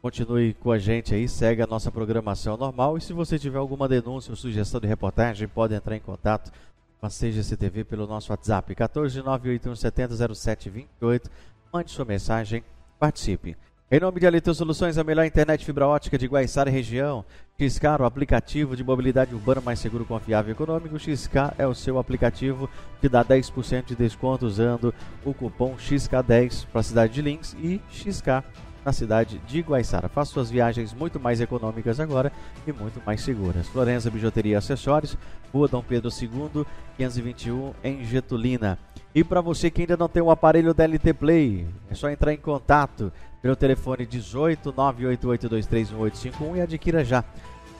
Continue 0.00 0.54
com 0.54 0.70
a 0.70 0.78
gente 0.78 1.12
aí, 1.12 1.28
segue 1.28 1.60
a 1.60 1.66
nossa 1.66 1.90
programação 1.90 2.56
normal. 2.56 2.96
E 2.96 3.00
se 3.00 3.12
você 3.12 3.40
tiver 3.40 3.58
alguma 3.58 3.88
denúncia 3.88 4.30
ou 4.30 4.36
sugestão 4.36 4.80
de 4.80 4.86
reportagem, 4.86 5.48
pode 5.48 5.74
entrar 5.74 5.96
em 5.96 6.00
contato 6.00 6.52
com 7.00 7.06
a 7.08 7.10
CGC 7.10 7.56
TV 7.56 7.82
pelo 7.82 8.06
nosso 8.06 8.30
WhatsApp 8.30 8.72
14981700728. 8.72 11.28
Mande 11.72 11.90
sua 11.90 12.04
mensagem, 12.04 12.62
participe. 13.00 13.56
Em 13.88 14.00
nome 14.00 14.18
de 14.18 14.26
Aletel 14.26 14.52
Soluções, 14.52 14.98
a 14.98 15.04
melhor 15.04 15.24
internet 15.24 15.64
fibra 15.64 15.86
ótica 15.86 16.18
de 16.18 16.26
Guaiçara 16.26 16.68
região. 16.68 17.24
Xcar, 17.56 18.02
o 18.02 18.04
aplicativo 18.04 18.74
de 18.74 18.82
mobilidade 18.82 19.32
urbana 19.32 19.60
mais 19.60 19.78
seguro, 19.78 20.04
confiável 20.04 20.50
e 20.50 20.56
econômico. 20.56 20.98
XK 20.98 21.54
é 21.56 21.68
o 21.68 21.72
seu 21.72 21.96
aplicativo 21.96 22.68
que 23.00 23.08
dá 23.08 23.24
10% 23.24 23.84
de 23.84 23.94
desconto 23.94 24.44
usando 24.44 24.92
o 25.24 25.32
cupom 25.32 25.76
XK10 25.76 26.66
para 26.66 26.80
a 26.80 26.82
cidade 26.82 27.12
de 27.12 27.22
Lins 27.22 27.54
e 27.62 27.80
XK 27.88 28.42
na 28.84 28.92
cidade 28.92 29.40
de 29.46 29.60
Guaiçara. 29.60 30.08
Faça 30.08 30.32
suas 30.32 30.50
viagens 30.50 30.92
muito 30.92 31.20
mais 31.20 31.40
econômicas 31.40 32.00
agora 32.00 32.32
e 32.66 32.72
muito 32.72 33.00
mais 33.06 33.20
seguras. 33.20 33.68
Florença 33.68 34.10
Bijuteria 34.10 34.54
e 34.54 34.56
Acessórios, 34.56 35.16
Rua 35.52 35.68
Dom 35.68 35.82
Pedro 35.82 36.10
II, 36.10 36.66
521, 36.96 37.72
em 37.84 38.04
Getulina. 38.04 38.80
E 39.14 39.24
para 39.24 39.40
você 39.40 39.70
que 39.70 39.82
ainda 39.82 39.96
não 39.96 40.08
tem 40.08 40.22
o 40.22 40.30
aparelho 40.30 40.74
DLT 40.74 41.14
Play, 41.14 41.66
é 41.90 41.94
só 41.94 42.10
entrar 42.10 42.32
em 42.32 42.36
contato 42.36 43.12
pelo 43.46 43.54
telefone 43.54 44.04
18 44.04 44.72
988231851 44.72 46.56
e 46.56 46.60
adquira 46.60 47.04
já. 47.04 47.22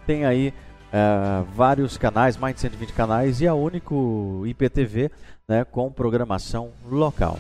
Tem 0.07 0.25
aí 0.25 0.49
uh, 0.49 1.45
vários 1.55 1.99
canais, 1.99 2.39
mais 2.39 2.55
de 2.55 2.63
120 2.63 2.95
canais 2.95 3.43
e 3.43 3.47
a 3.47 3.53
único 3.53 4.45
IPTV 4.47 5.11
né, 5.47 5.63
com 5.65 5.93
programação 5.93 6.71
local. 6.91 7.39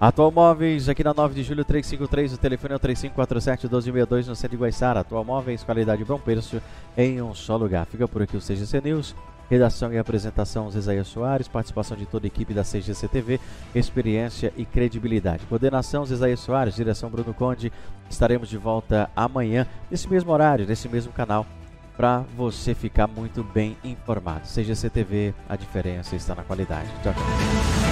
Atual 0.00 0.30
Móveis, 0.30 0.88
aqui 0.88 1.04
na 1.04 1.12
9 1.12 1.34
de 1.34 1.42
julho 1.42 1.62
353, 1.62 2.32
o 2.32 2.38
telefone 2.38 2.72
é 2.72 2.76
o 2.76 2.80
3547-1262 2.80 4.28
no 4.28 4.34
centro 4.34 4.56
de 4.56 4.62
Guaiçara. 4.62 5.00
Atual 5.00 5.22
Móveis, 5.22 5.62
qualidade 5.62 6.00
e 6.00 6.06
bom 6.06 6.18
preço 6.18 6.62
em 6.96 7.20
um 7.20 7.34
só 7.34 7.54
lugar. 7.54 7.84
Fica 7.84 8.08
por 8.08 8.22
aqui 8.22 8.34
o 8.34 8.40
CGC 8.40 8.80
News. 8.80 9.14
Redação 9.50 9.92
e 9.92 9.98
apresentação 9.98 10.70
Zezaia 10.70 11.04
Soares, 11.04 11.48
participação 11.48 11.98
de 11.98 12.06
toda 12.06 12.24
a 12.24 12.28
equipe 12.28 12.54
da 12.54 12.62
CGC 12.62 13.08
TV, 13.08 13.38
experiência 13.74 14.54
e 14.56 14.64
credibilidade. 14.64 15.44
Coordenação 15.46 16.06
Zezaia 16.06 16.36
Soares, 16.36 16.76
direção 16.76 17.10
Bruno 17.10 17.34
Conde. 17.34 17.70
Estaremos 18.08 18.48
de 18.48 18.56
volta 18.56 19.10
amanhã, 19.14 19.66
nesse 19.90 20.08
mesmo 20.08 20.32
horário, 20.32 20.66
nesse 20.66 20.88
mesmo 20.88 21.12
canal, 21.12 21.44
para 21.94 22.20
você 22.34 22.74
ficar 22.74 23.06
muito 23.06 23.44
bem 23.44 23.76
informado. 23.84 24.46
CGC 24.46 24.88
TV, 24.88 25.34
a 25.46 25.56
diferença 25.56 26.16
está 26.16 26.34
na 26.34 26.42
qualidade. 26.42 26.88
Tchau, 27.02 27.12
tchau. 27.12 27.89